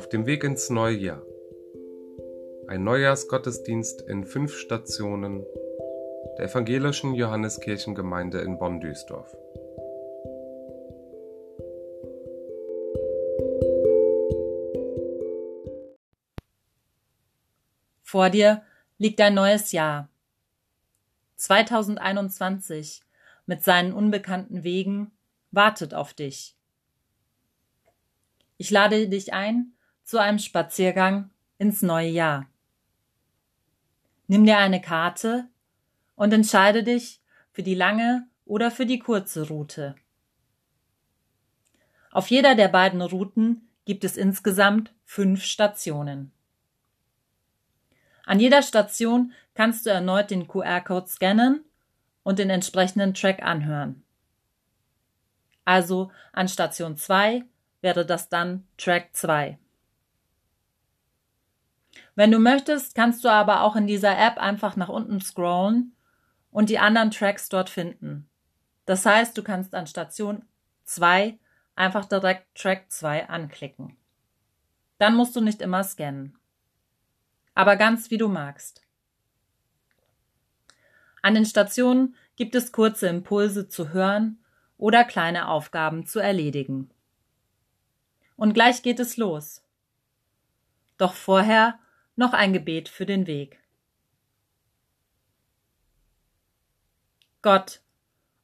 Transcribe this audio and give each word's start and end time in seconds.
Auf 0.00 0.08
dem 0.08 0.24
Weg 0.24 0.44
ins 0.44 0.70
neue 0.70 0.96
Jahr. 0.96 1.22
Ein 2.66 2.84
Neujahrsgottesdienst 2.84 4.00
in 4.00 4.24
fünf 4.24 4.56
Stationen 4.56 5.44
der 6.38 6.46
evangelischen 6.46 7.12
Johanneskirchengemeinde 7.12 8.40
in 8.40 8.58
Bonn-Duisdorf. 8.58 9.30
Vor 18.02 18.30
dir 18.30 18.62
liegt 18.96 19.20
ein 19.20 19.34
neues 19.34 19.70
Jahr. 19.72 20.08
2021 21.36 23.02
mit 23.44 23.62
seinen 23.62 23.92
unbekannten 23.92 24.64
Wegen 24.64 25.10
wartet 25.50 25.92
auf 25.92 26.14
dich. 26.14 26.56
Ich 28.56 28.70
lade 28.70 29.06
dich 29.06 29.34
ein 29.34 29.74
zu 30.10 30.18
einem 30.18 30.40
Spaziergang 30.40 31.30
ins 31.58 31.82
neue 31.82 32.08
Jahr. 32.08 32.48
Nimm 34.26 34.44
dir 34.44 34.58
eine 34.58 34.80
Karte 34.80 35.48
und 36.16 36.32
entscheide 36.32 36.82
dich 36.82 37.20
für 37.52 37.62
die 37.62 37.76
lange 37.76 38.26
oder 38.44 38.72
für 38.72 38.86
die 38.86 38.98
kurze 38.98 39.46
Route. 39.46 39.94
Auf 42.10 42.28
jeder 42.28 42.56
der 42.56 42.66
beiden 42.66 43.00
Routen 43.00 43.68
gibt 43.84 44.02
es 44.02 44.16
insgesamt 44.16 44.92
fünf 45.04 45.44
Stationen. 45.44 46.32
An 48.26 48.40
jeder 48.40 48.62
Station 48.62 49.32
kannst 49.54 49.86
du 49.86 49.90
erneut 49.90 50.32
den 50.32 50.48
QR-Code 50.48 51.06
scannen 51.06 51.64
und 52.24 52.40
den 52.40 52.50
entsprechenden 52.50 53.14
Track 53.14 53.44
anhören. 53.44 54.02
Also 55.64 56.10
an 56.32 56.48
Station 56.48 56.96
2 56.96 57.44
wäre 57.80 58.04
das 58.04 58.28
dann 58.28 58.66
Track 58.76 59.10
2. 59.12 59.56
Wenn 62.20 62.32
du 62.32 62.38
möchtest, 62.38 62.94
kannst 62.94 63.24
du 63.24 63.30
aber 63.30 63.62
auch 63.62 63.76
in 63.76 63.86
dieser 63.86 64.18
App 64.18 64.36
einfach 64.36 64.76
nach 64.76 64.90
unten 64.90 65.22
scrollen 65.22 65.96
und 66.50 66.68
die 66.68 66.78
anderen 66.78 67.10
Tracks 67.10 67.48
dort 67.48 67.70
finden. 67.70 68.28
Das 68.84 69.06
heißt, 69.06 69.38
du 69.38 69.42
kannst 69.42 69.74
an 69.74 69.86
Station 69.86 70.44
2 70.84 71.38
einfach 71.76 72.04
direkt 72.04 72.54
Track 72.54 72.92
2 72.92 73.30
anklicken. 73.30 73.96
Dann 74.98 75.16
musst 75.16 75.34
du 75.34 75.40
nicht 75.40 75.62
immer 75.62 75.82
scannen. 75.82 76.36
Aber 77.54 77.76
ganz 77.76 78.10
wie 78.10 78.18
du 78.18 78.28
magst. 78.28 78.82
An 81.22 81.32
den 81.32 81.46
Stationen 81.46 82.16
gibt 82.36 82.54
es 82.54 82.70
kurze 82.70 83.08
Impulse 83.08 83.66
zu 83.66 83.94
hören 83.94 84.44
oder 84.76 85.04
kleine 85.04 85.48
Aufgaben 85.48 86.04
zu 86.04 86.18
erledigen. 86.18 86.90
Und 88.36 88.52
gleich 88.52 88.82
geht 88.82 89.00
es 89.00 89.16
los. 89.16 89.64
Doch 90.98 91.14
vorher 91.14 91.78
noch 92.16 92.32
ein 92.32 92.52
Gebet 92.52 92.88
für 92.88 93.06
den 93.06 93.26
Weg. 93.26 93.58
Gott, 97.42 97.80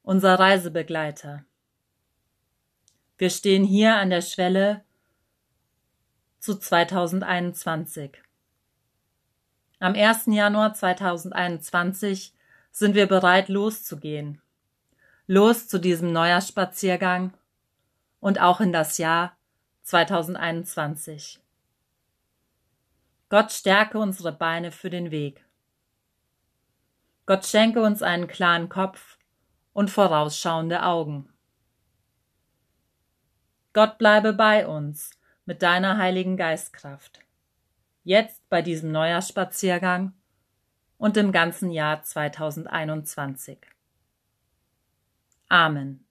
unser 0.03 0.39
Reisebegleiter. 0.39 1.45
Wir 3.19 3.31
stehen 3.31 3.65
hier 3.65 3.97
an 3.97 4.11
der 4.11 4.23
Schwelle 4.23 4.85
zu 6.39 6.59
2021. 6.59 8.23
Am 9.79 9.95
1. 9.95 10.27
Januar 10.27 10.73
2021 10.73 12.33
sind 12.73 12.95
wir 12.95 13.07
bereit 13.07 13.49
loszugehen. 13.49 14.41
Los 15.27 15.67
zu 15.69 15.79
diesem 15.79 16.13
Neujahrsspaziergang 16.13 17.35
und 18.21 18.41
auch 18.41 18.61
in 18.61 18.73
das 18.73 18.97
Jahr 18.97 19.37
2021. 19.83 21.41
Gott 23.37 23.53
stärke 23.53 23.99
unsere 23.99 24.33
Beine 24.33 24.73
für 24.73 24.89
den 24.89 25.11
Weg. 25.11 25.45
Gott 27.27 27.45
schenke 27.45 27.83
uns 27.83 28.01
einen 28.01 28.29
klaren 28.29 28.71
Kopf 28.71 29.19
und 29.75 29.91
vorausschauende 29.91 30.83
Augen. 30.83 31.29
Gott 33.75 33.99
bleibe 33.99 34.33
bei 34.33 34.67
uns 34.67 35.11
mit 35.45 35.61
deiner 35.61 35.99
heiligen 35.99 36.39
Geistkraft. 36.39 37.21
Jetzt 38.05 38.49
bei 38.49 38.63
diesem 38.63 38.91
Neujahrsspaziergang 38.91 40.15
und 40.97 41.19
im 41.19 41.31
ganzen 41.31 41.71
Jahr 41.71 42.03
2021. 42.03 43.59
Amen. 45.51 46.07